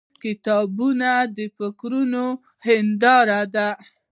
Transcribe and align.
•کتابونه 0.23 1.11
د 1.35 1.37
فکرونو 1.57 2.25
هنداره 2.65 3.41
ده. 3.55 3.69